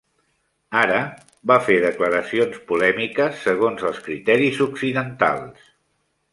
[0.77, 1.01] Hara
[1.51, 5.73] va fer declaracions polèmiques segons els criteris occidentals.